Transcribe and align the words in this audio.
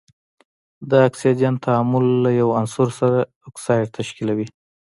د 0.89 0.91
اکسیجن 1.07 1.53
تعامل 1.65 2.05
له 2.23 2.29
یو 2.41 2.49
عنصر 2.59 2.87
سره 2.99 3.17
اکساید 3.47 3.89
تشکیلیږي. 3.97 4.47